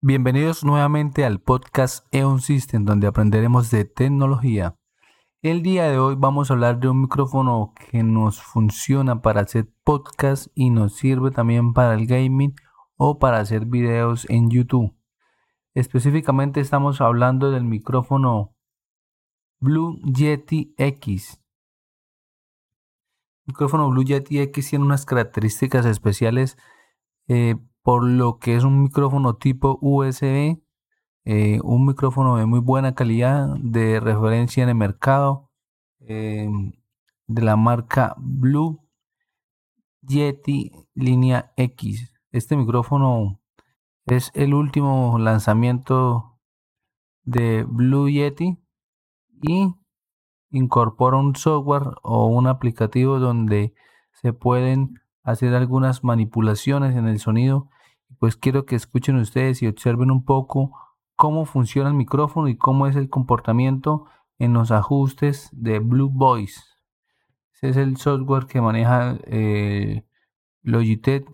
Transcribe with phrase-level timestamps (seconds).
[0.00, 4.78] Bienvenidos nuevamente al podcast EON System, donde aprenderemos de tecnología.
[5.42, 9.68] El día de hoy vamos a hablar de un micrófono que nos funciona para hacer
[9.82, 12.54] podcast y nos sirve también para el gaming
[12.96, 14.94] o para hacer videos en YouTube.
[15.74, 18.54] Específicamente estamos hablando del micrófono
[19.58, 21.42] Blue Yeti X.
[23.46, 26.56] El micrófono Blue Yeti X tiene unas características especiales
[27.26, 27.56] eh,
[27.88, 30.60] por lo que es un micrófono tipo USB,
[31.24, 35.50] eh, un micrófono de muy buena calidad, de referencia en el mercado,
[36.00, 36.72] em,
[37.28, 38.86] de la marca Blue
[40.02, 42.12] Yeti línea X.
[42.30, 43.40] Este micrófono
[44.04, 46.38] es el último lanzamiento
[47.22, 48.58] de Blue Yeti
[49.40, 49.74] y
[50.50, 53.72] incorpora un software o un aplicativo donde
[54.12, 57.70] se pueden hacer algunas manipulaciones en el sonido
[58.18, 60.72] pues quiero que escuchen ustedes y observen un poco
[61.16, 64.06] cómo funciona el micrófono y cómo es el comportamiento
[64.38, 66.60] en los ajustes de Blue Voice.
[67.54, 70.04] Ese es el software que maneja eh,
[70.62, 71.26] Logitech.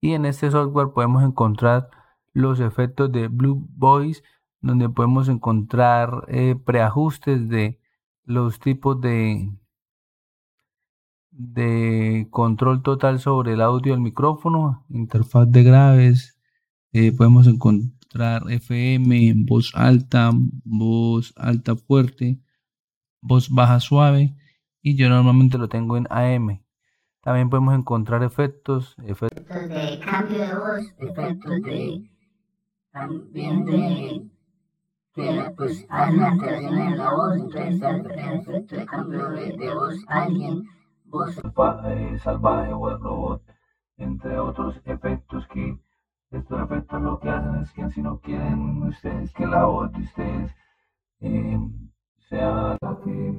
[0.00, 1.88] Y en este software podemos encontrar
[2.32, 4.22] los efectos de Blue Voice,
[4.60, 7.80] donde podemos encontrar eh, preajustes de
[8.24, 9.48] los tipos de,
[11.38, 16.38] de control total sobre el audio del micrófono, interfaz de graves,
[16.92, 20.30] eh, podemos encontrar FM, voz alta,
[20.64, 22.40] voz alta fuerte,
[23.20, 24.34] voz baja suave
[24.80, 26.62] y yo normalmente lo tengo en AM.
[27.20, 32.10] También podemos encontrar efectos, efectos de cambio de voz, efectos de
[32.92, 34.30] también de
[35.12, 37.82] que pues hay una alteración en la voz, entonces
[38.40, 40.64] efecto de cambio de, de voz alguien
[41.32, 43.42] salvaje, salvaje o el robot,
[43.96, 45.78] entre otros efectos que
[46.30, 50.02] estos efectos lo que hacen es que si no quieren ustedes que la voz de
[50.02, 50.54] ustedes
[51.20, 51.58] eh,
[52.28, 53.38] sea la que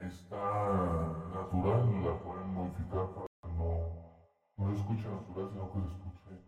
[0.00, 0.36] está
[1.32, 3.80] natural, la pueden modificar para que no,
[4.56, 6.42] no se escuche natural, sino que se escuche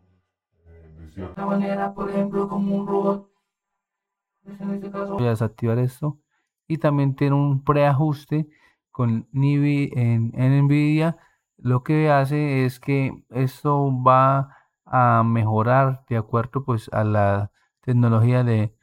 [0.67, 3.31] eh, de cierta manera, por ejemplo, como un robot.
[4.43, 6.19] Pues en este caso voy a desactivar esto
[6.67, 8.49] y también tiene un preajuste
[8.93, 11.17] con Nivi en, NVIDIA,
[11.57, 18.45] lo que hace es que esto va a mejorar de acuerdo pues a la tecnología
[18.45, 18.75] de,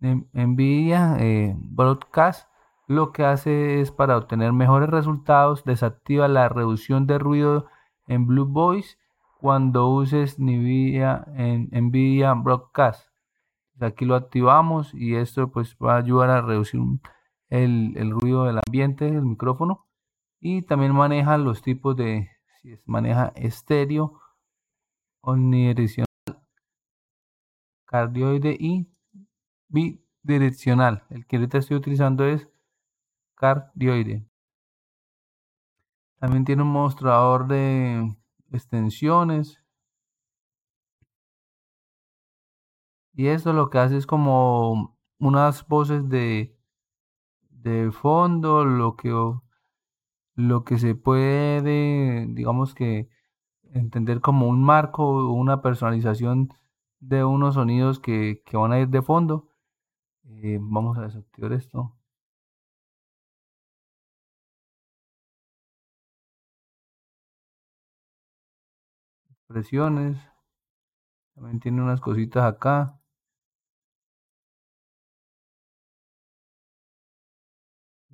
[0.00, 2.48] NVIDIA eh, Broadcast.
[2.86, 7.66] Lo que hace es para obtener mejores resultados, desactiva la reducción de ruido
[8.06, 8.98] en Blue Voice
[9.40, 13.08] cuando uses NVIDIA en NVIDIA Broadcast.
[13.80, 17.00] Aquí lo activamos y esto pues va a ayudar a reducir un
[17.50, 19.86] el, ruido del ambiente del micrófono
[20.40, 22.30] y también maneja los tipos de
[22.62, 24.20] si maneja estéreo
[25.20, 26.06] omnidireccional
[27.86, 28.86] cardioide y
[29.68, 31.04] bidireccional.
[31.10, 32.48] El que ahorita estoy utilizando es
[33.34, 34.26] cardioide.
[36.18, 38.16] También tiene un mostrador de
[38.52, 39.62] extensiones.
[43.14, 46.55] Y esto lo que hace es como unas voces de
[47.70, 49.10] de fondo, lo que,
[50.34, 53.08] lo que se puede, digamos que,
[53.72, 56.50] entender como un marco o una personalización
[57.00, 59.48] de unos sonidos que, van a ir de fondo.
[60.24, 61.96] Eh, vamos a desactivar esto.
[69.30, 70.18] Expresiones.
[71.34, 72.98] También tiene unas cositas acá.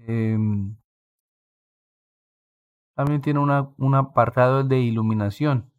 [0.07, 0.77] Em,
[2.95, 5.71] también tiene una, un apartado de iluminación.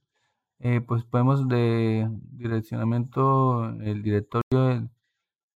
[0.59, 4.89] Eh, pues podemos de direccionamiento, el directorio,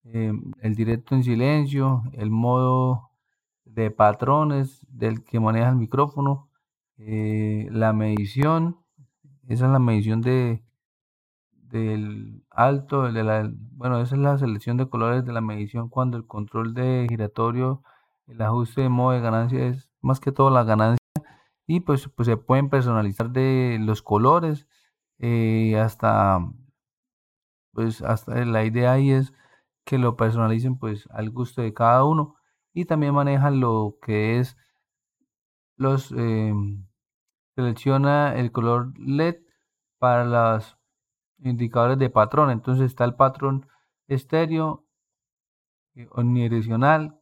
[0.03, 3.11] em, el, directo en silencio, el modo
[3.66, 6.49] de patrones del que maneja el micrófono,
[6.97, 8.78] eh, la medición,
[9.47, 10.63] esa es la medición de
[11.70, 16.17] del alto, de la, bueno, esa es la selección de colores de la medición cuando
[16.17, 17.84] el control de giratorio
[18.28, 20.97] el ajuste de modo de ganancia es más que todo la ganancia
[21.66, 24.68] y pues, pues se pueden personalizar de los colores
[25.20, 26.40] eh, hasta
[27.74, 29.34] pues hasta la idea ahí es
[29.85, 32.35] que lo personalicen pues al gusto de cada uno
[32.74, 34.58] y también manejan lo que es
[35.78, 36.53] los eh,
[37.56, 39.38] selecciona el color LED
[39.97, 40.78] para los
[41.40, 42.52] indicadores de patrón.
[42.52, 43.68] Entonces está el patrón
[44.08, 44.85] estéreo
[45.96, 47.16] eh, omnidireccional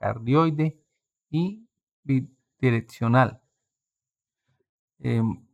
[0.00, 0.80] cardioide
[1.30, 1.68] y
[2.04, 3.42] bidireccional.
[5.00, 5.46] Em,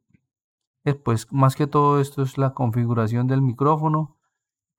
[1.05, 4.17] Pues más que todo esto es la configuración del micrófono.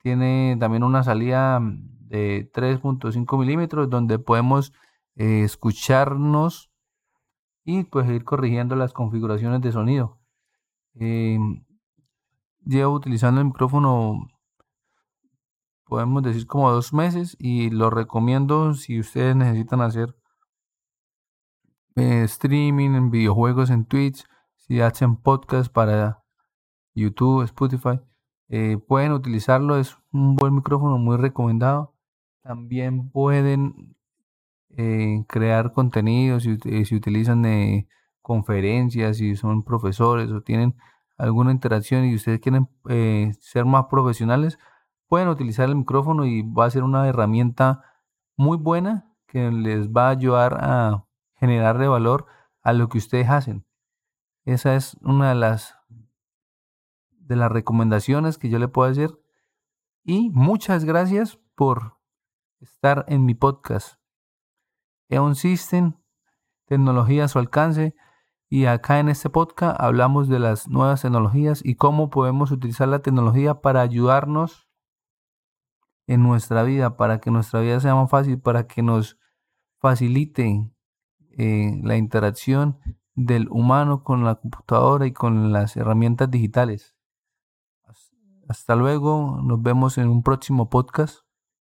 [0.02, 4.74] Tiene también una salida de 3.5 milímetros donde podemos
[5.16, 6.72] eh, escucharnos
[7.66, 10.20] y pues ir corrigiendo las configuraciones de sonido.
[10.96, 11.66] Em,
[12.66, 14.28] llevo utilizando el micrófono
[15.88, 20.16] podemos decir como dos meses y lo recomiendo si ustedes necesitan hacer
[21.96, 24.24] eh, streaming en videojuegos en Twitch,
[24.56, 26.24] si hacen podcast para
[26.94, 28.00] YouTube, Spotify,
[28.50, 31.96] eh, pueden utilizarlo, es un buen micrófono muy recomendado.
[32.44, 33.96] También pueden
[34.78, 37.44] eh, crear contenidos si, si utilizan
[38.22, 40.76] conferencias, si son profesores o tienen
[41.18, 42.70] alguna interacción y ustedes quieren
[43.40, 44.60] ser más profesionales,
[45.08, 47.84] pueden utilizar el micrófono y va a ser una herramienta
[48.36, 51.06] muy buena que les va a ayudar a
[51.36, 52.26] generarle valor
[52.62, 53.66] a lo que ustedes hacen.
[54.46, 55.76] Esa es una de las
[57.10, 59.20] de las recomendaciones que yo le puedo hacer.
[60.04, 61.98] Y muchas gracias por
[62.62, 64.00] estar en mi podcast.
[65.10, 65.94] EON System,
[66.66, 67.96] tecnología a su alcance.
[68.50, 73.00] Y acá en este podcast hablamos de las nuevas tecnologías y cómo podemos utilizar la
[73.00, 74.67] tecnología para ayudarnos
[76.08, 79.20] en nuestra vida, para que nuestra vida sea más fácil, para que nos
[79.80, 80.72] facilite
[81.38, 82.80] eh, la interacción
[83.14, 86.96] del humano con la computadora y con las herramientas digitales.
[88.48, 91.27] Hasta luego, nos vemos en un próximo podcast.